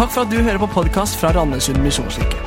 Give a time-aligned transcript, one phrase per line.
[0.00, 2.38] Takk for at du hører på podkast fra Randesund misjonskirke.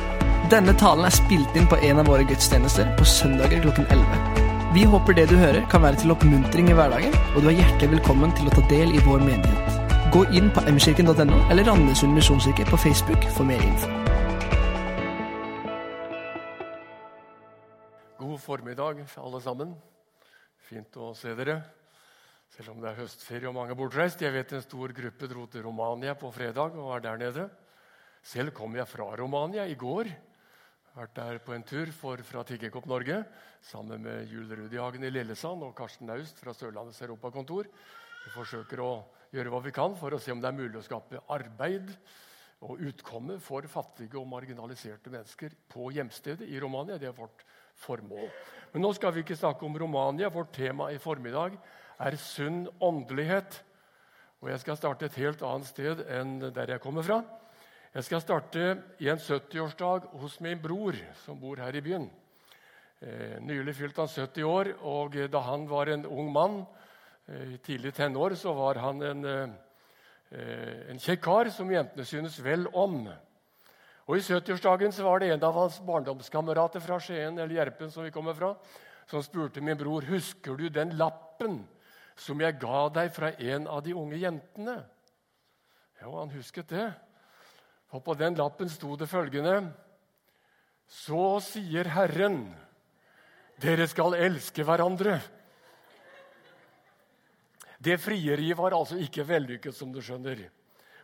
[0.50, 4.40] Denne talen er spilt inn på en av våre gudstjenester på søndager klokken 11.
[4.74, 7.92] Vi håper det du hører, kan være til oppmuntring i hverdagen, og du er hjertelig
[7.92, 9.78] velkommen til å ta del i vår menighet.
[10.16, 13.92] Gå inn på mkirken.no eller Randesund misjonskirke på Facebook for mer info.
[18.18, 19.78] God formiddag, alle sammen.
[20.58, 21.60] Fint å se dere.
[22.54, 24.20] Selv om det er høstferie og mange bortreist.
[24.22, 27.48] Jeg vet en stor gruppe dro til Romania på fredag og er der nede.
[28.22, 30.06] Selv kom jeg fra Romania i går.
[30.94, 33.24] Vært der på en tur for, fra Tiggekopp Norge
[33.58, 37.66] sammen med Jul Rudihagen i Lillesand og Karsten Naust fra Sørlandets europakontor.
[38.22, 38.92] Vi forsøker å
[39.34, 41.90] gjøre hva vi kan for å se om det er mulig å skape arbeid
[42.62, 47.02] og utkomme for fattige og marginaliserte mennesker på hjemstedet i Romania.
[47.02, 47.42] Det er vårt
[47.82, 48.30] formål.
[48.70, 50.30] Men nå skal vi ikke snakke om Romania.
[50.30, 51.58] Vårt tema i formiddag
[51.98, 53.60] er sunn åndelighet.
[54.42, 57.22] Og jeg skal starte et helt annet sted enn der jeg kommer fra.
[57.94, 58.62] Jeg skal starte
[58.98, 62.08] i en 70-årsdag hos min bror, som bor her i byen.
[63.00, 66.66] Eh, nylig fylte han 70 år, og da han var en ung mann,
[67.28, 72.42] eh, i tidlig tenår, så var han en, eh, en kjekk kar som jentene synes
[72.42, 73.08] vel om.
[74.08, 78.02] Og I 70-årsdagen så var det en av hans barndomskamerater fra Skien eller Gjerpen som
[78.02, 78.56] vi kommer fra,
[79.06, 81.62] som spurte min bror husker du den lappen
[82.16, 84.76] som jeg ga deg fra en av de unge jentene.
[86.02, 86.86] Jo, han husket det.
[87.94, 89.72] Og på den lappen sto det følgende
[90.90, 92.42] Så sier Herren,
[93.62, 95.16] dere skal elske hverandre.
[97.84, 100.46] Det frieriet var altså ikke vellykket, som du skjønner.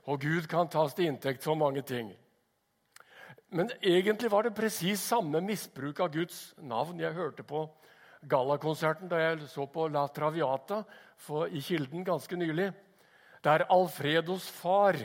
[0.09, 2.13] Og Gud kan tas til inntekt for mange ting.
[3.51, 7.65] Men egentlig var det presis samme misbruk av Guds navn jeg hørte på
[8.29, 10.83] gallakonserten da jeg så på La Traviata
[11.51, 12.71] i Kilden ganske nylig,
[13.45, 14.99] der Alfredos far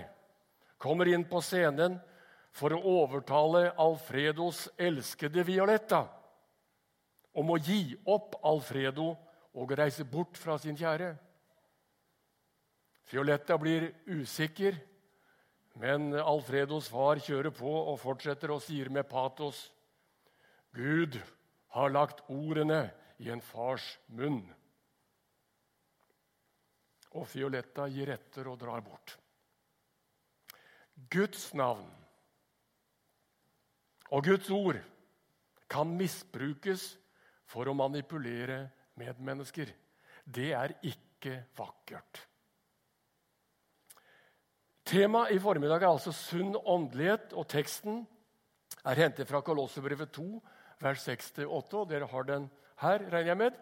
[0.77, 1.97] kommer inn på scenen
[2.55, 6.05] for å overtale Alfredos elskede Violetta
[7.35, 9.13] om å gi opp Alfredo
[9.55, 11.13] og reise bort fra sin kjære.
[13.11, 14.75] Violetta blir usikker,
[15.79, 19.67] men Alfredos far kjører på og fortsetter og sier med patos
[20.75, 21.19] Gud
[21.75, 22.89] har lagt ordene
[23.23, 24.41] i en fars munn.
[27.15, 29.15] Og Fioletta gir etter og drar bort.
[31.11, 31.87] Guds navn
[34.13, 34.77] og Guds ord
[35.71, 36.93] kan misbrukes
[37.49, 38.61] for å manipulere
[38.99, 39.71] medmennesker.
[40.23, 42.21] Det er ikke vakkert.
[44.85, 48.03] Temaet i formiddag er altså sunn åndelighet, og teksten
[48.85, 50.27] er hentet fra Kolossebrevet 2,
[50.83, 51.47] vers 6-8.
[51.49, 52.45] og Dere har den
[52.81, 53.61] her, regner jeg med.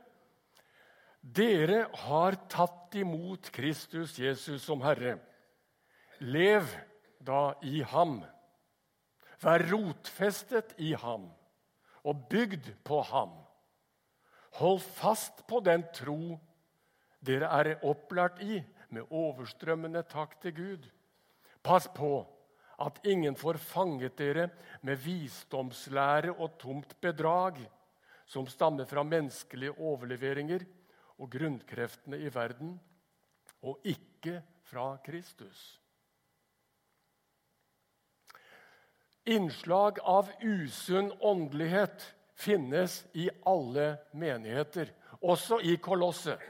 [1.24, 5.18] Dere har tatt imot Kristus Jesus som Herre.
[6.20, 6.68] Lev
[7.24, 8.20] da i ham.
[9.44, 11.30] Vær rotfestet i ham
[12.04, 13.38] og bygd på ham.
[14.60, 16.38] Hold fast på den tro
[17.24, 18.60] dere er opplært i,
[18.94, 20.84] med overstrømmende takk til Gud.
[21.64, 22.20] Pass på
[22.84, 24.50] at ingen får fanget dere
[24.84, 27.62] med visdomslære og tomt bedrag
[28.26, 30.66] som stammer fra menneskelige overleveringer
[31.20, 32.76] og grunnkreftene i verden,
[33.64, 35.80] og ikke fra Kristus.
[39.26, 42.04] Innslag av usunn åndelighet
[42.36, 44.90] finnes i alle menigheter,
[45.24, 46.42] også i Kolosset.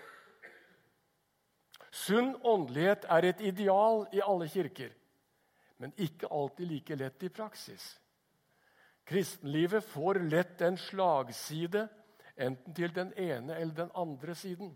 [1.94, 4.90] Sunn åndelighet er et ideal i alle kirker,
[5.78, 7.84] men ikke alltid like lett i praksis.
[9.06, 11.88] Kristenlivet får lett en slagside
[12.40, 14.72] enten til den ene eller den andre siden.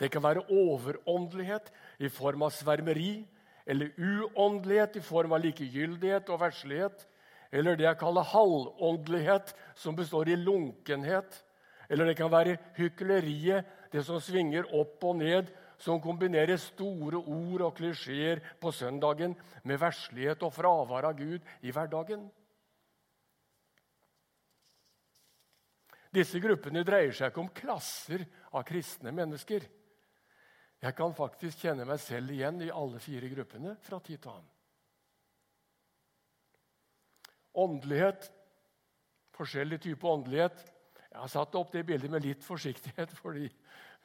[0.00, 3.26] Det kan være overåndelighet i form av svermeri,
[3.66, 7.04] eller uåndelighet i form av likegyldighet og verslighet,
[7.52, 11.42] eller det jeg kaller halvåndelighet, som består i lunkenhet.
[11.90, 15.50] Eller det kan være hykleriet, det som svinger opp og ned,
[15.80, 19.34] som kombinerer store ord og klisjeer på søndagen
[19.64, 22.28] med verslighet og fravær av Gud i hverdagen.
[26.10, 29.66] Disse gruppene dreier seg ikke om klasser av kristne mennesker.
[30.80, 34.48] Jeg kan faktisk kjenne meg selv igjen i alle fire gruppene fra tid til annen.
[37.60, 38.28] Åndelighet,
[39.34, 40.60] forskjellig type åndelighet
[41.10, 43.48] Jeg har satt opp det bildet med litt forsiktighet, fordi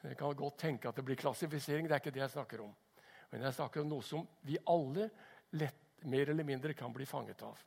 [0.02, 1.86] jeg kan godt tenke at det blir klassifisering.
[1.86, 2.72] Det er ikke det jeg snakker om.
[3.30, 5.06] Men jeg snakker om noe som vi alle
[5.54, 7.62] lett, mer eller mindre kan bli fanget av.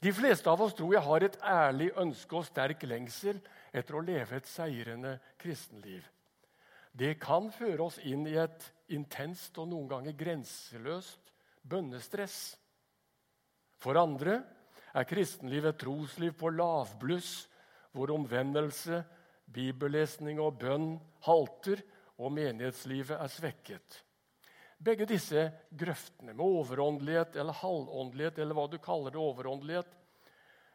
[0.00, 3.38] De fleste av oss tror jeg har et ærlig ønske og sterk lengsel
[3.72, 6.04] etter å leve et seirende kristenliv.
[6.96, 11.32] Det kan føre oss inn i et intenst og noen ganger grenseløst
[11.66, 12.56] bønnestress.
[13.80, 14.38] For andre
[14.96, 17.46] er kristenliv et trosliv på lavbluss,
[17.92, 19.02] hvor omvendelse,
[19.52, 20.94] bibellesning og bønn
[21.26, 21.82] halter,
[22.16, 23.98] og menighetslivet er svekket.
[24.76, 29.92] Begge disse grøftene, med overåndelighet eller halvåndelighet, eller hva du kaller det, overåndelighet,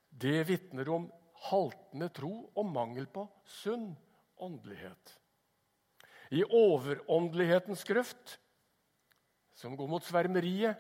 [0.10, 1.10] det vitner om
[1.50, 3.28] haltende tro og mangel på
[3.62, 3.92] sunn
[4.42, 5.18] åndelighet.
[6.32, 8.38] I overåndelighetens grøft,
[9.54, 10.80] som går mot svermeriet,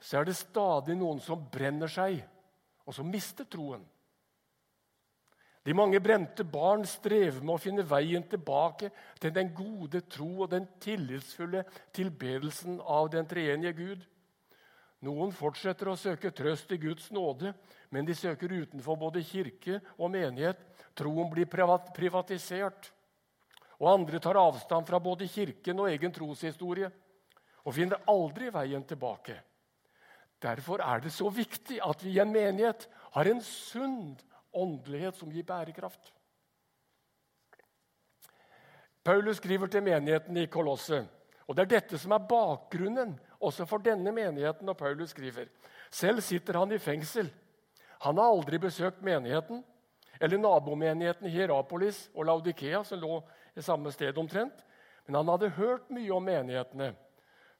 [0.00, 2.20] så er det stadig noen som brenner seg,
[2.86, 3.82] og som mister troen.
[5.68, 8.88] De mange brente barn strever med å finne veien tilbake
[9.20, 11.60] til den gode tro og den tillitsfulle
[11.92, 14.06] tilbedelsen av den treenige Gud.
[15.04, 17.52] Noen fortsetter å søke trøst i Guds nåde,
[17.92, 20.62] men de søker utenfor både kirke og menighet.
[20.96, 22.88] Troen blir privatisert.
[23.76, 26.88] Og andre tar avstand fra både kirken og egen troshistorie
[27.68, 29.36] og finner aldri veien tilbake.
[30.40, 32.88] Derfor er det så viktig at vi i en menighet
[33.18, 34.16] har en sunn
[34.52, 36.12] åndelighet som gir bærekraft.
[39.04, 41.06] Paulus skriver til menigheten i Kolosset.
[41.46, 44.66] Og Det er dette som er bakgrunnen også for denne menigheten.
[44.66, 45.46] når Paulus skriver.
[45.90, 47.32] Selv sitter han i fengsel.
[48.00, 49.64] Han har aldri besøkt menigheten
[50.20, 53.22] eller nabomenigheten i Hierapolis og Laudikea, som lå
[53.56, 54.64] i samme sted omtrent.
[55.06, 56.94] Men han hadde hørt mye om menighetene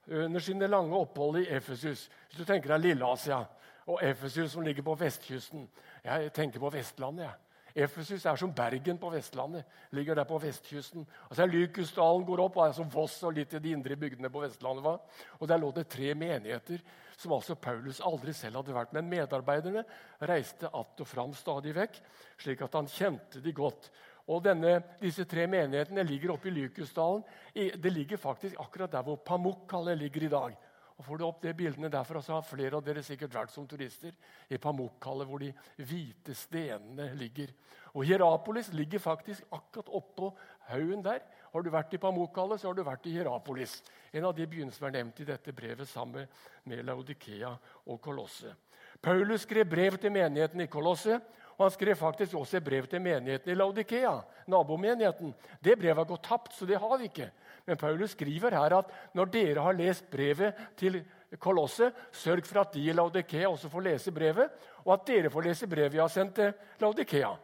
[0.08, 2.10] under sine lange opphold i Efesus.
[2.28, 3.44] Hvis du tenker deg Lilleasia
[3.86, 5.68] og Efesus, som ligger på vestkysten.
[6.08, 7.26] Jeg tenker på Vestlandet.
[7.26, 7.36] jeg.
[7.84, 9.64] Efesus er som Bergen på Vestlandet.
[9.92, 11.06] ligger der på vestkysten.
[11.28, 14.30] Og så Lykusdalen går opp, og er som Voss og litt i de indre bygdene
[14.30, 14.84] på Vestlandet.
[14.84, 15.00] var.
[15.40, 16.80] Og Der lå det tre menigheter
[17.16, 18.92] som altså Paulus aldri selv hadde vært.
[18.92, 19.84] Men medarbeiderne
[20.20, 22.00] reiste att og fram stadig vekk,
[22.38, 23.90] slik at han kjente de godt.
[24.28, 27.22] Og denne, Disse tre menighetene ligger oppe i Lykusdalen.
[27.54, 30.56] Det ligger faktisk akkurat der hvor Pamukkale ligger i dag.
[30.98, 33.66] Og Får du opp de bildene derfra, så har flere av dere sikkert vært som
[33.70, 34.14] turister
[34.50, 37.52] i Pamukkale, hvor de hvite stenene ligger.
[37.94, 40.32] Og Hierapolis ligger faktisk akkurat oppå
[40.68, 41.22] haugen der.
[41.52, 43.78] Har du vært i Pamukkale, så har du vært i Hierapolis.
[44.12, 46.26] En av de byene som er nevnt i dette brevet sammen
[46.66, 47.54] med Laudikea
[47.86, 48.56] og Kolosse.
[49.02, 51.20] Paulus skrev brev til menigheten i Kolosse,
[51.58, 54.20] og han skrev faktisk også brev til menigheten i Laudikea.
[54.46, 55.34] nabomenigheten.
[55.60, 57.30] Det brevet har gått tapt, så det har vi ikke.
[57.68, 61.02] Men Paulus skriver her at når dere har lest brevet til
[61.36, 64.48] Kolosse, sørg for at de i Laudikea også får lese brevet,
[64.86, 67.34] og at dere får lese brevet jeg har sendt til Laudikea.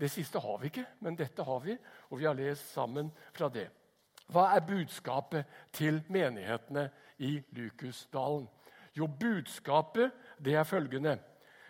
[0.00, 1.76] Det siste har vi ikke, men dette har vi,
[2.08, 3.66] og vi har lest sammen fra det.
[4.32, 5.44] Hva er budskapet
[5.76, 6.86] til menighetene
[7.20, 8.46] i Lukusdalen?
[8.96, 11.18] Jo, budskapet det er følgende.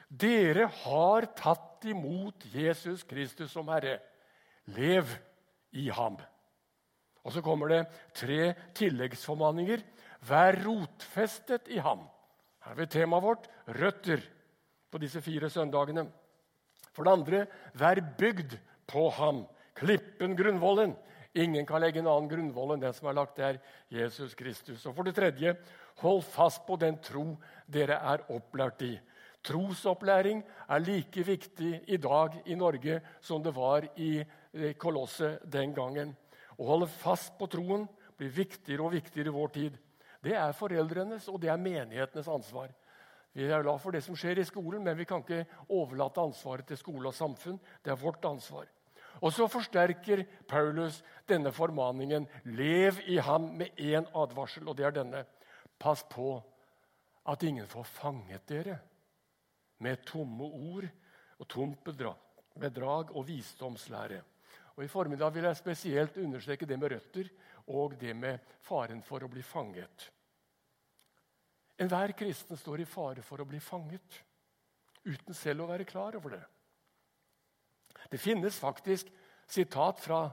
[0.09, 3.99] Dere har tatt imot Jesus Kristus som Herre.
[4.71, 5.11] Lev
[5.75, 6.21] i ham.
[7.25, 7.85] Og så kommer det
[8.17, 9.83] tre tilleggsformaninger.
[10.29, 12.05] Vær rotfestet i ham.
[12.65, 13.49] Her vi temaet vårt
[13.81, 14.23] røtter
[14.93, 16.07] på disse fire søndagene.
[16.95, 17.41] For det andre,
[17.75, 18.57] vær bygd
[18.89, 19.45] på ham.
[19.75, 20.95] Klippen, grunnvollen.
[21.35, 23.59] Ingen kan legge en annen grunnvoll enn den som er lagt der,
[23.91, 24.85] Jesus Kristus.
[24.87, 25.57] Og for det tredje,
[26.05, 27.33] hold fast på den tro
[27.67, 28.93] dere er opplært i.
[29.45, 30.41] Trosopplæring
[30.71, 34.23] er like viktig i dag i Norge som det var i
[34.79, 36.15] Kolosset den gangen.
[36.59, 37.87] Å holde fast på troen
[38.19, 39.77] blir viktigere og viktigere i vår tid.
[40.25, 42.71] Det er foreldrenes og det er menighetenes ansvar.
[43.35, 45.43] Vi er glad for det som skjer i skolen, men vi kan ikke
[45.75, 47.59] overlate ansvaret til skole og samfunn.
[47.83, 48.69] Det er vårt ansvar.
[49.21, 52.29] Og så forsterker Paulus denne formaningen.
[52.45, 55.25] Lev i ham med én advarsel, og det er denne.
[55.79, 56.37] Pass på
[57.27, 58.79] at ingen får fanget dere
[59.83, 60.87] med tomme ord
[61.39, 61.83] og tomt
[62.61, 64.23] bedrag og visdomslære.
[64.75, 67.31] Og I formiddag vil jeg spesielt understreke det med røtter
[67.67, 70.11] og det med faren for å bli fanget.
[71.79, 74.23] Enhver kristen står i fare for å bli fanget
[75.05, 76.45] uten selv å være klar over det.
[78.11, 79.11] Det finnes faktisk
[79.47, 80.29] sitat fra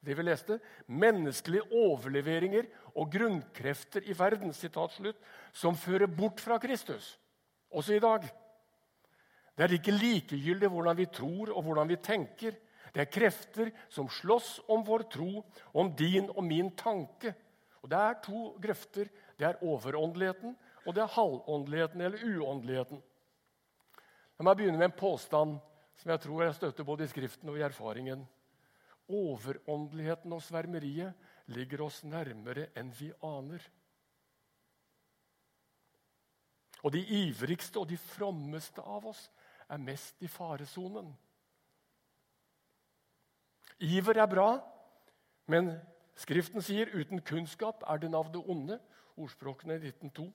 [0.00, 5.16] det vi leste, 'menneskelige overleveringer og grunnkrefter i verden' slutt,
[5.52, 7.18] som fører bort fra Kristus,
[7.70, 8.22] også i dag.
[9.56, 12.54] Det er ikke likegyldig hvordan vi tror og hvordan vi tenker.
[12.98, 17.30] Det er krefter som slåss om vår tro, om din og min tanke.
[17.78, 19.06] Og Det er to grøfter.
[19.38, 23.02] Det er overåndeligheten, og det er halvåndeligheten eller uåndeligheten.
[24.38, 25.60] La meg begynne med en påstand
[25.94, 28.26] som jeg tror jeg støtter både i Skriften og i erfaringen.
[29.06, 31.14] Overåndeligheten og svermeriet
[31.54, 33.62] ligger oss nærmere enn vi aner.
[36.82, 39.28] Og de ivrigste og de frommeste av oss
[39.70, 41.14] er mest i faresonen.
[43.80, 44.48] Iver er bra,
[45.46, 45.72] men
[46.18, 48.80] Skriften sier uten kunnskap er den av det onde.
[49.18, 50.26] Ordspråkene 19.2.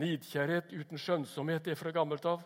[0.00, 2.42] Nidkjærhet uten skjønnsomhet er fra gammelt av.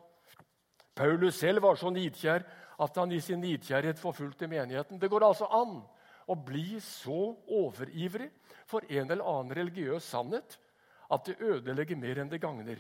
[0.99, 2.45] Paulus selv var så nidkjær
[2.79, 4.99] at han i sin nidkjærhet forfulgte menigheten.
[4.99, 5.81] Det går altså an
[6.29, 8.29] å bli så overivrig
[8.69, 10.59] for en eller annen religiøs sannhet
[11.11, 12.79] at det ødelegger mer enn det gagner.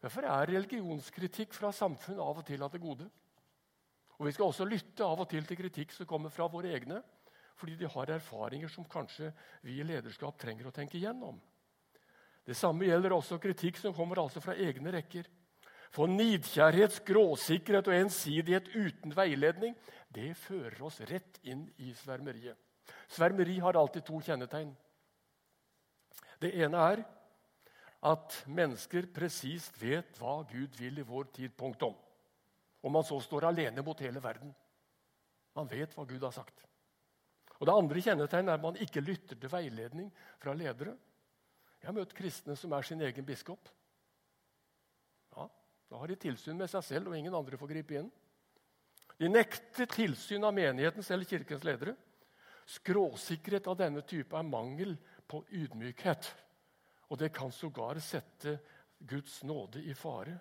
[0.00, 3.06] Derfor er religionskritikk fra samfunnet av og til av det gode.
[4.20, 7.00] Og Vi skal også lytte av og til til kritikk som kommer fra våre egne,
[7.56, 9.32] fordi de har erfaringer som kanskje
[9.64, 11.38] vi i lederskap trenger å tenke igjennom.
[12.44, 15.24] Det samme gjelder også kritikk som kommer altså fra egne rekker.
[15.90, 19.74] For nidkjærhet, skråsikkerhet og ensidighet uten veiledning
[20.12, 22.58] det fører oss rett inn i svermeriet.
[23.08, 24.74] Svermeri har alltid to kjennetegn.
[26.40, 27.02] Det ene er
[28.12, 31.56] at mennesker presist vet hva Gud vil i vår tid.
[31.56, 31.96] Punktum.
[32.82, 34.52] Om man så står alene mot hele verden.
[35.56, 36.64] Man vet hva Gud har sagt.
[37.60, 40.08] Og Det andre kjennetegnet er at man ikke lytter til veiledning
[40.40, 40.96] fra ledere.
[41.80, 43.68] Jeg har møtt kristne som er sin egen biskop.
[45.36, 45.48] Ja,
[45.90, 48.10] Da har de tilsyn med seg selv, og ingen andre får gripe inn.
[49.18, 51.96] De nekter tilsyn av menighetens eller kirkens ledere.
[52.70, 54.94] Skråsikkerhet av denne type er mangel
[55.28, 56.30] på ydmykhet.
[57.10, 58.60] Og det kan sågar sette
[58.98, 60.38] Guds nåde i fare.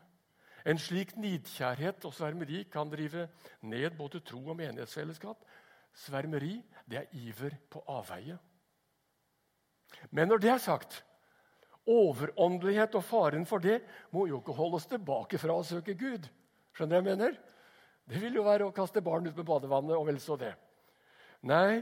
[0.65, 3.27] En slik nidkjærhet og svermeri kan drive
[3.61, 5.43] ned både tro og menighetsfellesskap.
[5.93, 6.57] Svermeri
[6.89, 8.37] det er iver på avveie.
[10.11, 11.03] Men når det er sagt,
[11.89, 13.79] overåndelighet og faren for det
[14.13, 16.27] må jo ikke holde oss tilbake fra å søke Gud.
[16.75, 17.39] Skjønner du hva jeg mener?
[18.09, 20.53] Det vil jo være å kaste barn ut med badevannet og vel så det.
[21.49, 21.81] Nei,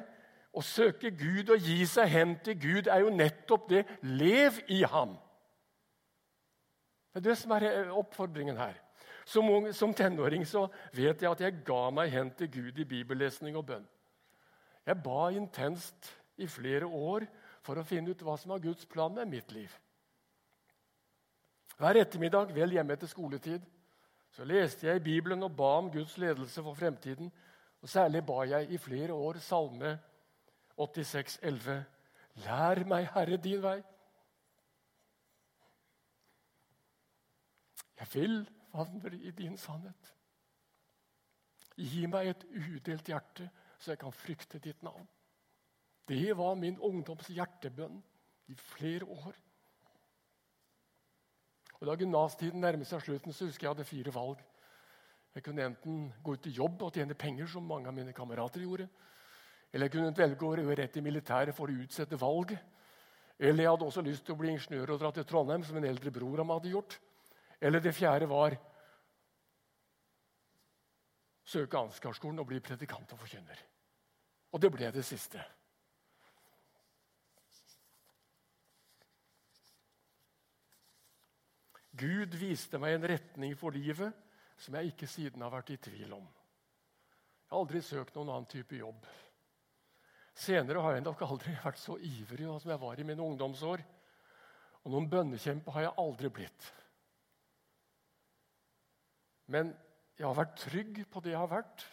[0.58, 3.84] å søke Gud og gi seg hen til Gud er jo nettopp det.
[4.02, 5.16] Lev i ham.
[7.14, 8.76] Det er det som er eh, oppfordringen her.
[9.28, 12.88] Som, ung, som tenåring så vet jeg at jeg ga meg hen til Gud i
[12.88, 13.88] bibellesning og bønn.
[14.88, 17.26] Jeg ba intenst i flere år
[17.66, 19.74] for å finne ut hva som var Guds plan med mitt liv.
[21.78, 23.66] Hver ettermiddag, vel hjemme etter skoletid,
[24.34, 27.30] så leste jeg i Bibelen og ba om Guds ledelse for fremtiden.
[27.82, 29.98] Og Særlig ba jeg i flere år Salme
[30.78, 31.84] 86, 11.
[32.46, 33.80] Lær meg, Herre, din vei.
[38.00, 38.38] Jeg vil
[38.74, 40.14] vandre i din sannhet.
[41.78, 45.08] Gi meg et udelt hjerte, så jeg kan frykte ditt navn.
[46.08, 48.00] Det var min ungdoms hjertebønn
[48.48, 49.36] i flere år.
[51.80, 54.40] Og Da gymnastiden nærmet seg slutten, så husker jeg hadde fire valg.
[55.36, 58.64] Jeg kunne enten gå ut i jobb og tjene penger, som mange av mine kamerater
[58.64, 58.88] gjorde.
[59.74, 62.58] Eller jeg kunne velge å gå rett i militæret for å utsette valget.
[63.38, 65.86] Eller jeg hadde også lyst til å bli ingeniør og dra til Trondheim, som en
[65.86, 66.98] eldre bror av meg hadde gjort.
[67.62, 68.56] Eller det fjerde var
[71.48, 73.62] søke Ansgarskolen og bli predikant og forkynner.
[74.54, 75.42] Og det ble det siste.
[81.98, 84.14] Gud viste meg en retning for livet
[84.62, 86.26] som jeg ikke siden har vært i tvil om.
[87.48, 89.06] Jeg har aldri søkt noen annen type jobb.
[90.38, 93.82] Senere har jeg nok aldri vært så ivrig som jeg var i mine ungdomsår.
[94.84, 96.68] Og noen bønnekjempe har jeg aldri blitt.
[99.48, 99.72] Men
[100.18, 101.84] jeg har vært trygg på det jeg har vært,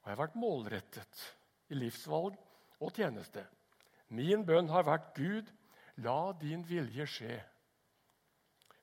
[0.00, 1.24] og jeg har vært målrettet
[1.72, 2.36] i livsvalg
[2.80, 3.44] og tjeneste.
[4.14, 5.48] Min bønn har vært Gud,
[6.04, 7.38] la din vilje skje.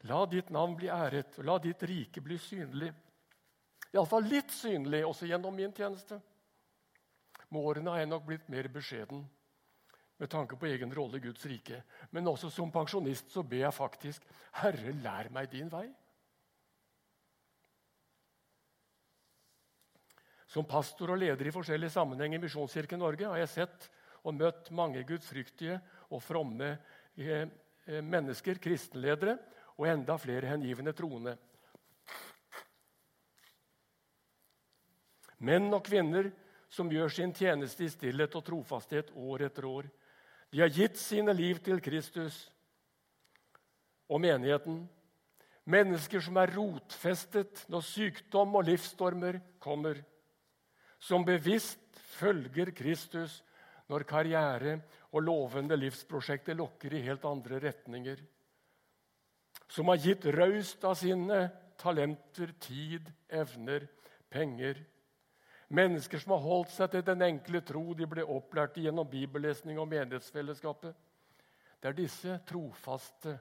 [0.10, 2.90] La ditt navn bli æret, og la ditt rike bli synlig.
[3.92, 6.18] Iallfall litt synlig også gjennom min tjeneste.
[7.51, 9.25] Med årene har jeg nok blitt mer beskjeden
[10.22, 11.82] med tanke på egen rolle i Guds rike.
[12.12, 14.25] Men også som pensjonist så ber jeg faktisk
[14.62, 15.88] Herre, lær meg din vei.
[20.51, 23.86] Som pastor og leder i forskjellige sammenhenger i Misjonskirken Norge har jeg sett
[24.27, 25.77] og møtt mange gudfryktige
[26.12, 26.74] og fromme
[27.15, 27.48] eh,
[27.88, 29.38] eh, mennesker, kristenledere,
[29.79, 31.38] og enda flere hengivne troende.
[35.41, 36.29] Menn og kvinner
[36.70, 39.88] som gjør sin tjeneste i stillhet og trofasthet år etter år.
[40.51, 42.43] De har gitt sine liv til Kristus
[44.12, 44.84] og menigheten.
[45.72, 50.03] Mennesker som er rotfestet når sykdom og livsstormer kommer.
[51.01, 53.39] Som bevisst følger Kristus
[53.89, 54.77] når karriere
[55.12, 58.22] og lovende livsprosjekter lokker i helt andre retninger
[59.72, 61.46] som har gitt raust av sine
[61.79, 63.88] talenter, tid, evner,
[64.29, 64.81] penger.
[65.72, 69.88] Mennesker som har holdt seg til den enkle tro de ble opplært gjennom bibellesning og
[69.93, 70.91] menighetsfellesskapet.
[71.79, 73.38] Det er disse trofaste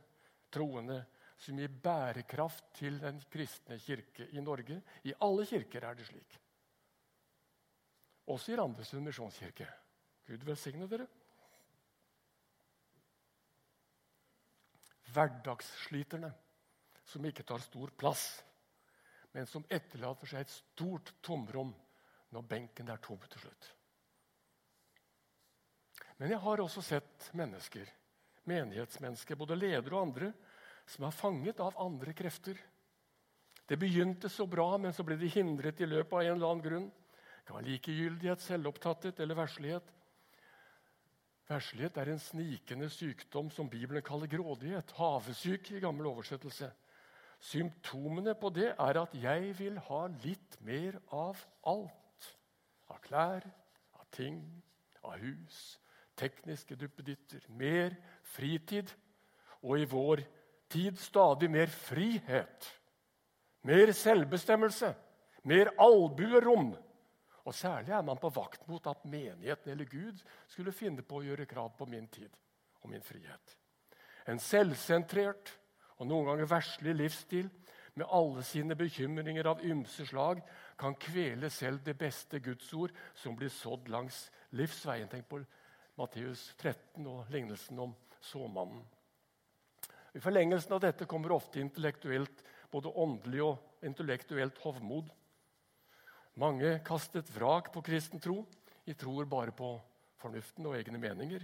[0.54, 1.00] troende
[1.40, 4.78] som gir bærekraft til den kristne kirke i Norge.
[5.10, 6.39] I alle kirker er det slik.
[8.30, 9.66] Også i Randesund misjonskirke.
[10.28, 11.08] Gud velsigne dere.
[15.14, 16.30] hverdagssliterne,
[17.04, 18.24] som ikke tar stor plass,
[19.32, 21.72] men som etterlater seg et stort tomrom
[22.34, 23.70] når benken er tom til slutt.
[26.20, 27.88] Men jeg har også sett mennesker,
[28.50, 30.32] menighetsmennesker, både ledere og andre,
[30.90, 32.58] som er fanget av andre krefter.
[33.66, 36.64] Det begynte så bra, men så ble de hindret i løpet av en eller annen
[36.64, 36.88] grunn.
[37.50, 39.88] Det var likegyldighet, selvopptatthet eller verslighet.
[41.48, 44.92] Verslighet er en snikende sykdom som Bibelen kaller grådighet.
[44.94, 46.68] Havesyke i gammel oversettelse.
[47.42, 52.28] Symptomene på det er at jeg vil ha litt mer av alt.
[52.86, 53.48] Av klær,
[53.98, 54.38] av ting,
[55.02, 55.80] av hus,
[56.14, 58.92] tekniske duppeditter, mer fritid
[59.64, 60.22] og i vår
[60.70, 62.70] tid stadig mer frihet.
[63.66, 64.92] Mer selvbestemmelse,
[65.42, 66.76] mer albuerom.
[67.44, 71.24] Og særlig er man på vakt mot at menigheten eller Gud skulle finne på å
[71.24, 72.34] gjøre krav på min tid
[72.82, 73.56] og min frihet.
[74.28, 75.54] En selvsentrert
[76.00, 77.48] og noen ganger verslig livsstil
[77.98, 80.40] med alle sine bekymringer av ymse slag
[80.80, 85.08] kan kvele selv det beste gudsord som blir sådd langs livsveien.
[85.10, 85.42] Tenk på
[86.00, 87.94] Matteus 13 og lignelsen om
[88.24, 88.84] såmannen.
[90.14, 95.10] I forlengelsen av dette kommer ofte intellektuelt, både åndelig og intellektuelt hovmod.
[96.38, 98.44] Mange kastet vrak på kristen tro.
[98.86, 99.74] De tror bare på
[100.20, 101.42] fornuften og egne meninger.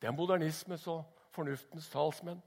[0.00, 1.04] Det er modernismes og
[1.34, 2.40] fornuftens talsmenn.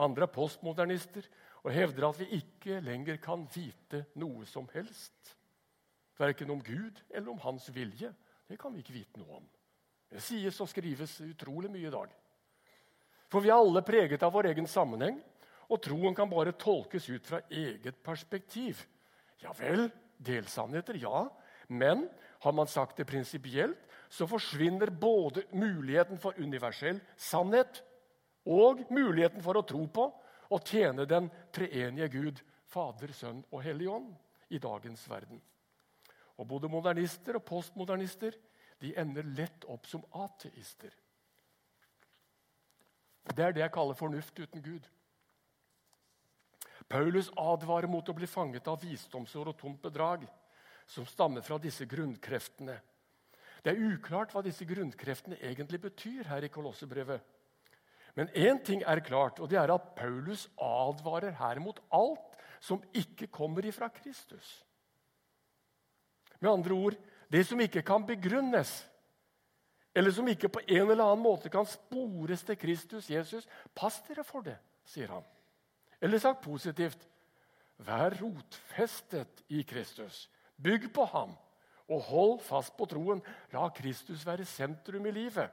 [0.00, 1.26] Andre er postmodernister
[1.64, 5.36] og hevder at vi ikke lenger kan vite noe som helst.
[6.20, 8.12] Verken om Gud eller om hans vilje.
[8.48, 9.48] Det kan vi ikke vite noe om.
[10.10, 12.14] Det sies og skrives utrolig mye i dag.
[13.30, 15.20] For vi er alle preget av vår egen sammenheng,
[15.70, 18.80] og troen kan bare tolkes ut fra eget perspektiv.
[19.38, 19.86] Ja vel,
[20.20, 21.28] delsannheter, ja.
[21.68, 22.08] Men
[22.40, 27.82] har man sagt det prinsipielt, så forsvinner både muligheten for universell sannhet
[28.50, 30.06] og muligheten for å tro på
[30.50, 34.10] og tjene den treenige Gud, Fader, Sønn og Hellig Ånd,
[34.50, 35.38] i dagens verden.
[36.36, 38.34] Og Både modernister og postmodernister
[38.80, 40.90] de ender lett opp som ateister.
[43.30, 44.88] Det er det jeg kaller fornuft uten Gud.
[46.90, 50.24] Paulus advarer mot å bli fanget av visdomsord og tomt bedrag
[50.90, 52.74] som stammer fra disse grunnkreftene.
[53.62, 57.20] Det er uklart hva disse grunnkreftene egentlig betyr her i Kolossebrevet.
[58.18, 62.82] Men én ting er klart, og det er at Paulus advarer her mot alt som
[62.90, 64.64] ikke kommer ifra Kristus.
[66.40, 66.96] Med andre ord
[67.30, 68.72] det som ikke kan begrunnes,
[69.94, 74.24] eller som ikke på en eller annen måte kan spores til Kristus Jesus, pass dere
[74.26, 75.26] for det, sier han.
[76.00, 77.06] Eller sagt positivt
[77.80, 80.28] Vær rotfestet i Kristus.
[80.60, 81.32] Bygg på ham,
[81.88, 83.22] og hold fast på troen.
[83.54, 85.48] La Kristus være sentrum i livet.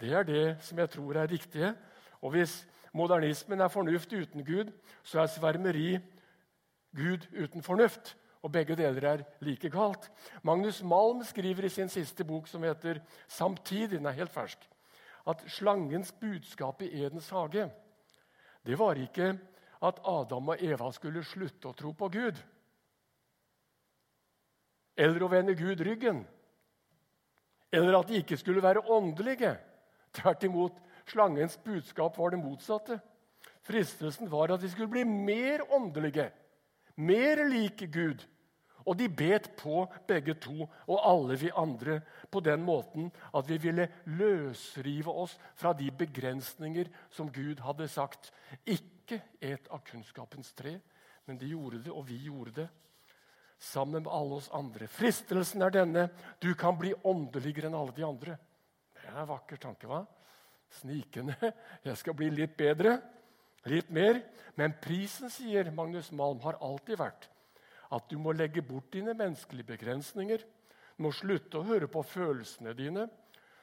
[0.00, 1.74] Det er det som jeg tror er riktige.
[2.20, 5.98] Og hvis modernismen er fornuft uten Gud, så er svermeri
[6.96, 8.16] Gud uten fornuft.
[8.42, 10.10] Og begge deler er like galt.
[10.42, 14.58] Magnus Malm skriver i sin siste bok, som heter 'Samtidig', den er helt fersk,
[15.26, 17.70] at slangens budskap i Edens hage
[18.68, 19.32] det var ikke
[19.88, 22.40] at Adam og Eva skulle slutte å tro på Gud.
[24.98, 26.24] Eller å vende Gud ryggen.
[27.72, 29.54] Eller at de ikke skulle være åndelige.
[30.18, 30.76] Tvert imot,
[31.08, 32.98] slangens budskap var det motsatte.
[33.64, 36.28] Fristelsen var at de skulle bli mer åndelige
[36.98, 38.24] mer lik Gud.
[38.88, 41.98] Og de bet på begge to og alle vi andre
[42.32, 48.30] på den måten at vi ville løsrive oss fra de begrensninger som Gud hadde sagt.
[48.64, 50.78] Ikke et av kunnskapens tre,
[51.28, 52.68] men de gjorde det, og vi gjorde det.
[53.58, 54.86] Sammen med alle oss andre.
[54.86, 56.08] Fristelsen er denne.
[56.40, 58.36] Du kan bli åndeligere enn alle de andre.
[58.94, 60.04] Det er en vakker tanke, hva?
[60.78, 61.34] Snikende.
[61.84, 62.98] Jeg skal bli litt bedre.
[63.68, 64.22] Litt mer.
[64.56, 67.28] Men prisen, sier Magnus Malm, har alltid vært
[67.94, 70.42] at du må legge bort dine menneskelige begrensninger.
[70.96, 73.06] Du må slutte å høre på følelsene dine.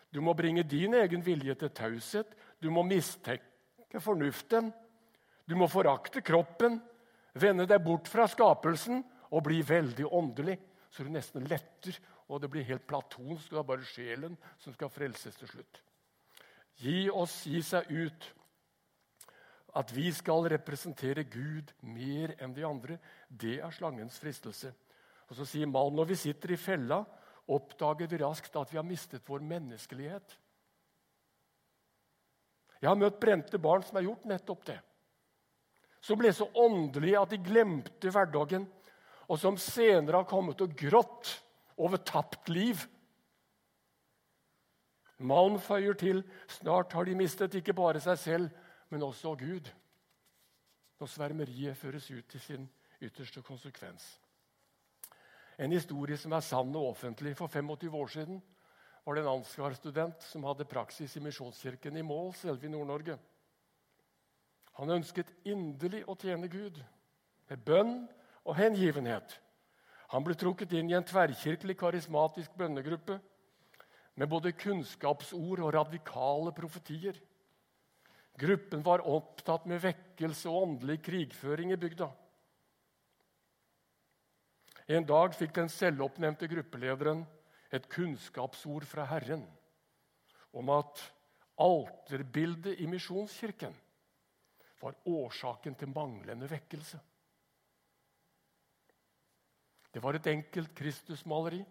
[0.09, 2.31] Du må bringe din egen vilje til taushet.
[2.61, 4.71] Du må mistenke fornuften.
[5.45, 6.79] Du må forakte kroppen,
[7.37, 10.55] vende deg bort fra skapelsen og bli veldig åndelig,
[10.89, 11.97] så du nesten letter,
[12.31, 13.51] og det blir helt platonsk.
[13.51, 15.81] Det er bare sjelen som skal frelses til slutt.
[16.81, 18.29] Gi oss gi seg ut
[19.75, 24.71] at vi skal representere Gud mer enn de andre, det er slangens fristelse.
[25.27, 27.01] Og Så sier Malm når vi sitter i fella,
[27.45, 30.37] oppdager vi raskt at vi har mistet vår menneskelighet.
[32.81, 34.79] Jeg har møtt brente barn som har gjort nettopp det.
[36.05, 38.67] Som ble så åndelige at de glemte hverdagen,
[39.25, 41.31] og som senere har kommet og grått
[41.81, 42.83] over tapt liv.
[45.17, 48.51] Malm føyer til snart har de mistet ikke bare seg selv,
[48.95, 49.67] men også Gud.
[50.99, 52.69] når svermeriet føres ut til sin
[53.01, 54.21] ytterste konsekvens.
[55.59, 57.33] En historie som er sann og offentlig.
[57.35, 58.39] For 25 år siden
[59.05, 63.17] var det en Ansgar-student som hadde praksis i Misjonskirken i Mål, selve i Nord-Norge.
[64.79, 66.79] Han ønsket inderlig å tjene Gud
[67.49, 68.07] med bønn
[68.45, 69.41] og hengivenhet.
[70.15, 73.19] Han ble trukket inn i en tverrkirkelig, karismatisk bønnegruppe
[74.15, 77.19] med både kunnskapsord og radikale profetier.
[78.39, 82.09] Gruppen var opptatt med vekkelse og åndelig krigføring i bygda.
[84.91, 87.23] En dag fikk den selvoppnevnte gruppelederen
[87.73, 89.45] et kunnskapsord fra Herren
[90.55, 91.01] om at
[91.63, 93.73] alterbildet i Misjonskirken
[94.81, 96.99] var årsaken til manglende vekkelse.
[99.95, 101.61] Det var et enkelt Kristusmaleri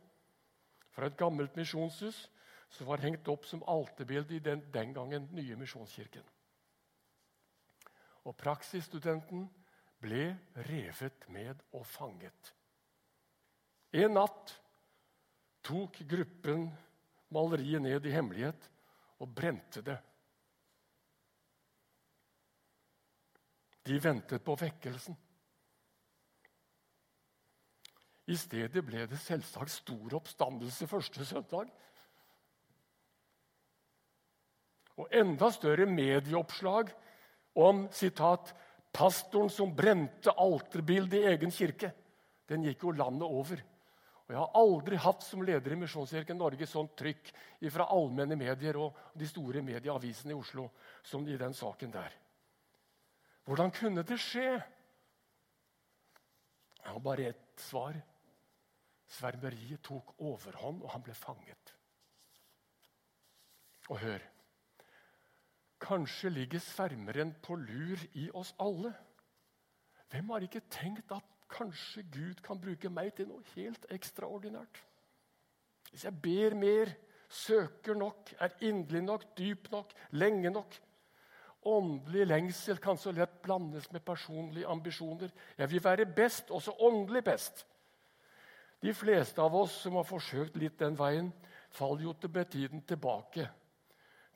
[0.97, 2.25] fra et gammelt misjonshus
[2.73, 6.25] som var hengt opp som alterbilde i den, den gangen nye misjonskirken.
[8.25, 9.47] Og praksisstudenten
[10.01, 10.29] ble
[10.69, 12.55] revet med og fanget.
[13.95, 14.55] En natt
[15.65, 16.67] tok gruppen
[17.35, 18.69] maleriet ned i hemmelighet
[19.23, 19.99] og brente det.
[23.85, 25.17] De ventet på vekkelsen.
[28.25, 31.69] I stedet ble det selvsagt stor oppstandelse første søndag.
[34.97, 36.95] Og enda større medieoppslag
[37.55, 38.55] om citat,
[38.93, 41.93] 'pastoren som brente alterbildet i egen kirke'.
[42.47, 43.63] Den gikk jo landet over.
[44.25, 47.33] Og Jeg har aldri hatt som leder i Misjonskirken Norge sånt trykk
[47.71, 50.71] fra allmenne medier og de store medieavisene i Oslo
[51.03, 52.13] som i den saken der.
[53.45, 54.63] Hvordan kunne det skje?
[56.85, 58.01] Jeg har bare ett svar.
[59.07, 61.75] Svermeriet tok overhånd, og han ble fanget.
[63.93, 64.25] Og hør
[65.85, 68.95] Kanskje ligger svermeren på lur i oss alle.
[70.11, 74.81] Hvem har ikke tenkt at kanskje Gud kan bruke meg til noe helt ekstraordinært?
[75.91, 76.95] Hvis jeg ber mer,
[77.29, 80.81] søker nok, er inderlig nok, dyp nok, lenge nok
[81.65, 85.31] Åndelig lengsel kan så lett blandes med personlige ambisjoner.
[85.57, 87.67] Jeg vil være best, også åndelig best.
[88.85, 91.31] De fleste av oss som har forsøkt litt den veien,
[91.73, 93.49] faller jo til tiden tilbake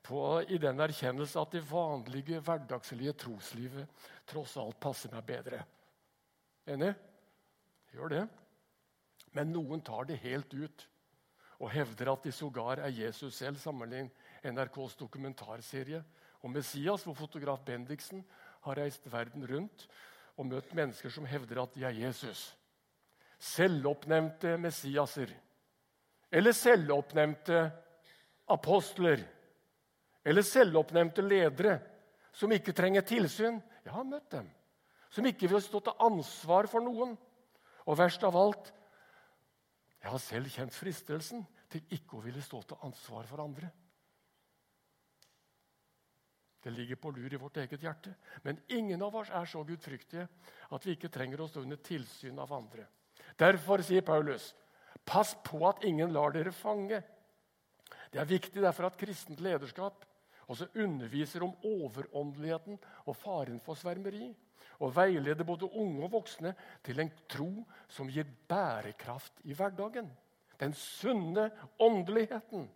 [0.09, 5.63] på, i den erkjennelse at det vanlige, hverdagslige troslivet tross alt passer meg bedre.
[6.69, 6.93] Enig?
[7.93, 8.25] Gjør det.
[9.37, 10.87] Men noen tar det helt ut
[11.59, 14.15] og hevder at de sågar er Jesus selv, sammenlignet
[14.47, 16.03] NRKs dokumentarserie
[16.47, 18.23] om Messias, hvor fotograf Bendiksen
[18.65, 19.89] har reist verden rundt
[20.39, 22.53] og møtt mennesker som hevder at de er Jesus
[23.39, 25.31] selvoppnevnte Messiaser
[26.31, 27.61] eller selvoppnevnte
[28.53, 29.23] apostler
[30.29, 31.79] eller selvoppnevnte ledere
[32.37, 33.57] som ikke trenger tilsyn.
[33.85, 34.49] Jeg har møtt dem.
[35.11, 37.15] Som ikke vil stå til ansvar for noen.
[37.89, 38.75] Og verst av alt
[39.99, 41.41] jeg har selv kjent fristelsen
[41.73, 43.71] til ikke å ville stå til ansvar for andre.
[46.63, 48.13] Det ligger på lur i vårt eget hjerte.
[48.45, 50.29] Men ingen av oss er så gudfryktige
[50.75, 52.87] at vi ikke trenger å stå under tilsyn av andre.
[53.39, 54.53] Derfor sier Paulus,
[55.07, 57.01] pass på at ingen lar dere fange.
[58.13, 60.05] Det er viktig derfor at kristent lederskap
[60.49, 64.31] også underviser om overåndeligheten og faren for svermeri.
[64.79, 66.55] Og veileder både unge og voksne
[66.87, 67.51] til en tro
[67.91, 70.09] som gir bærekraft i hverdagen.
[70.61, 72.69] Den sunne åndeligheten.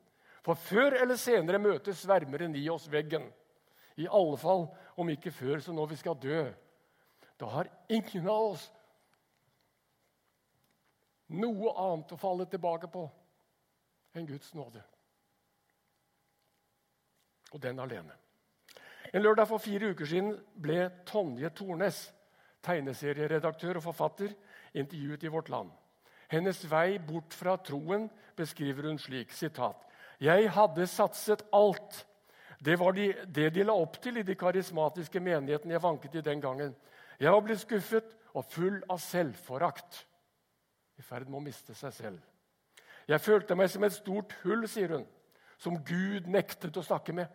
[0.43, 3.29] For før eller senere møter svermeren i oss veggen.
[3.97, 4.67] I alle fall
[4.99, 6.45] om ikke før, så når vi skal dø.
[7.41, 8.69] Da har ingen av oss
[11.33, 13.07] noe annet å falle tilbake på
[14.13, 14.83] enn Guds nåde.
[17.53, 18.17] Og den alene.
[19.13, 21.99] En lørdag for fire uker siden ble Tonje Tornes,
[22.65, 24.33] tegneserieredaktør og forfatter,
[24.75, 25.71] intervjuet i Vårt Land.
[26.33, 29.77] Hennes vei bort fra troen beskriver hun slik sitat,
[30.21, 32.07] Jeg hadde satset alt.
[32.65, 36.21] Det var de, det de la opp til i de karismatiske menighetene jeg vanket i
[36.21, 36.77] den gangen.
[37.19, 40.07] Jeg var blitt skuffet og full av selvforakt
[40.99, 42.21] i ferd med å miste seg selv.
[43.09, 45.07] Jeg følte meg som et stort hull, sier hun,
[45.59, 47.27] som Gud nektet å snakke med.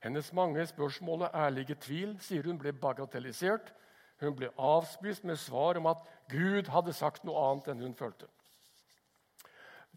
[0.00, 3.72] Hennes mange spørsmål og ærlige tvil sier hun ble bagatellisert.
[4.20, 8.28] Hun ble avspist med svar om at Gud hadde sagt noe annet enn hun følte.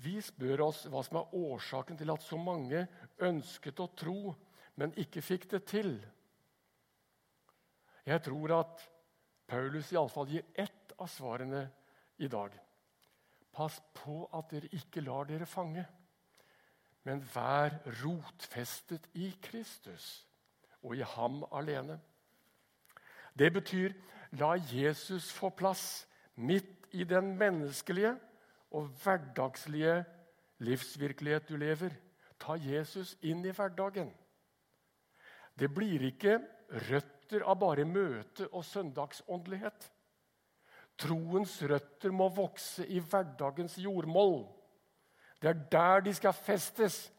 [0.04, 2.86] Vi spør oss hva som er årsaken til at så mange
[3.24, 4.34] ønsket å tro,
[4.76, 5.96] men ikke fikk det til.
[8.04, 8.84] Jeg tror at
[9.48, 11.68] Paulus iallfall gir ett av svarene
[12.20, 12.56] i dag.
[13.54, 15.86] Pass på at dere ikke lar dere fange,
[17.04, 20.26] men vær rotfestet i Kristus
[20.84, 22.00] og i ham alene.
[23.38, 23.94] Det betyr
[24.40, 28.16] la Jesus få plass midt i den menneskelige
[28.72, 30.04] og hverdagslige
[30.64, 31.94] livsvirkelighet du lever.
[32.40, 34.12] Ta Jesus inn i hverdagen.
[35.60, 36.40] Det blir ikke
[36.90, 39.90] røtter av bare møte og søndagsåndelighet.
[40.98, 44.44] Troens røtter må vokse i hverdagens jordmoll.
[45.44, 47.12] Det er der de skal festes,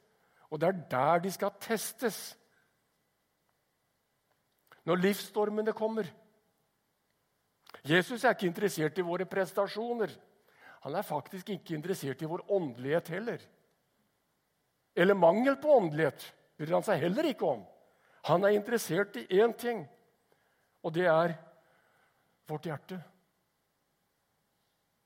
[0.51, 2.39] og det er der de skal testes.
[4.85, 6.09] Når livsstormene kommer.
[7.85, 10.09] Jesus er ikke interessert i våre prestasjoner.
[10.87, 13.45] Han er faktisk ikke interessert i vår åndelighet heller.
[14.97, 16.25] Eller mangel på åndelighet
[16.57, 17.63] bryr han seg heller ikke om.
[18.25, 19.85] Han er interessert i én ting,
[20.83, 21.37] og det er
[22.49, 23.03] vårt hjerte.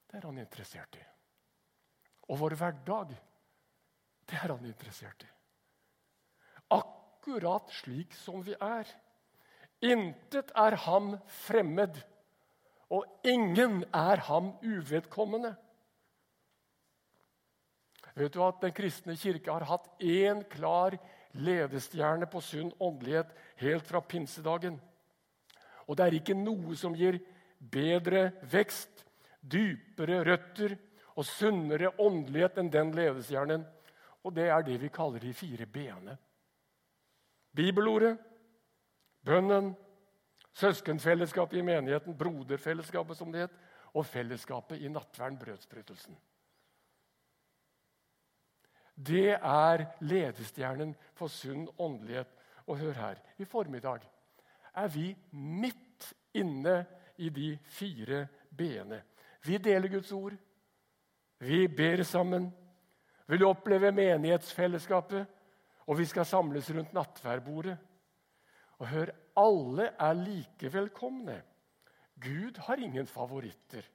[0.07, 1.09] Det er han interessert i.
[2.29, 3.15] Og vår hverdag,
[4.29, 5.31] det er han interessert i.
[6.77, 8.89] Akkurat slik som vi er.
[9.85, 11.15] Intet er ham
[11.45, 11.97] fremmed,
[12.91, 15.55] og ingen er ham uvedkommende.
[18.19, 20.97] Vet du at Den kristne kirke har hatt én klar
[21.39, 24.81] ledestjerne på sunn åndelighet helt fra pinsedagen.
[25.87, 27.21] Og det er ikke noe som gir
[27.59, 29.05] bedre vekst,
[29.41, 30.75] dypere røtter
[31.19, 33.65] og sunnere åndelighet enn den ledestjernen.
[34.23, 36.15] Og det er det vi kaller de fire b-ene.
[37.55, 38.15] Bibelordet,
[39.27, 39.73] bønnen,
[40.55, 43.59] søskenfellesskapet i menigheten, broderfellesskapet som det het,
[43.95, 46.19] og fellesskapet i nattverden, brødsbrytelsen.
[48.95, 52.31] Det er ledestjernen for sunn åndelighet.
[52.69, 54.03] Og hør her, i formiddag
[54.77, 56.83] er vi midt inne
[57.17, 59.01] i de fire b-ene.
[59.47, 60.37] Vi deler Guds ord.
[61.39, 62.51] Vi ber sammen.
[63.27, 65.27] Vil oppleve menighetsfellesskapet.
[65.89, 67.77] Og vi skal samles rundt nattverdbordet.
[68.79, 71.41] Og hør, alle er like velkomne.
[72.21, 73.87] Gud har ingen favoritter.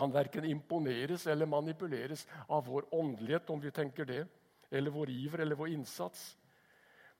[0.00, 4.22] Han verken imponeres eller manipuleres av vår åndelighet, om vi tenker det,
[4.70, 6.38] eller vår iver eller vår innsats.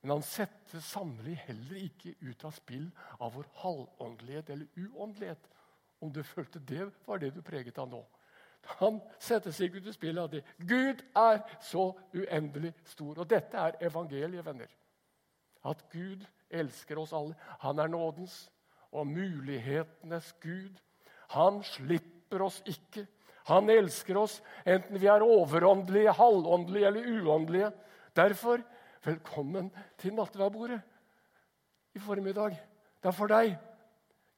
[0.01, 5.45] Men han setter sannelig heller ikke ut av spill av vår halvåndelighet eller uåndelighet.
[6.03, 8.01] Om du følte det var det du preget av nå.
[8.79, 10.43] Han setter seg ut i spillet av det.
[10.57, 13.19] Gud er så uendelig stor.
[13.19, 14.71] Og dette er evangeliet, venner.
[15.65, 17.35] At Gud elsker oss alle.
[17.63, 18.45] Han er nådens
[18.93, 20.71] og mulighetenes Gud.
[21.33, 23.07] Han slipper oss ikke.
[23.49, 27.71] Han elsker oss enten vi er overåndelige, halvåndelige eller uåndelige.
[28.15, 28.61] Derfor,
[29.03, 30.79] velkommen til nattverdbordet
[31.95, 32.55] i formiddag.
[33.01, 33.57] Det er for deg.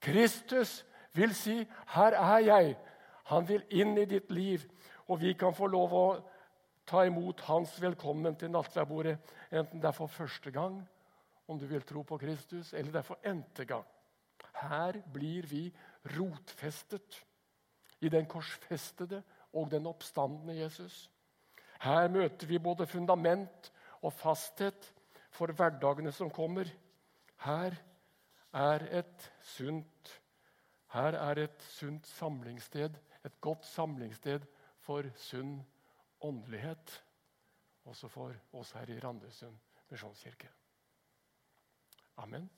[0.02, 2.76] Kristus vil si, 'Her er jeg'.
[3.32, 4.66] Han vil inn i ditt liv,
[5.10, 6.08] og vi kan få lov å
[6.86, 9.18] ta imot hans velkommen til nattverdbordet,
[9.50, 10.78] enten det er for første gang,
[11.50, 13.86] om du vil tro på Kristus, eller det er for n-te gang.
[14.56, 15.64] Her blir vi
[16.16, 17.20] rotfestet
[18.06, 19.22] i den korsfestede
[19.54, 21.10] og den oppstandende Jesus.
[21.82, 24.92] Her møter vi både fundament og fasthet
[25.34, 26.70] for hverdagene som kommer.
[27.46, 27.76] Her
[28.54, 30.14] er et sunt
[30.96, 32.94] her er et sunt samlingssted,
[33.26, 34.46] et godt samlingssted
[34.86, 35.58] for sunn
[36.22, 37.04] åndelighet.
[37.86, 39.58] Også for oss her i Randesund
[39.90, 40.50] misjonskirke.
[42.18, 42.50] Amen.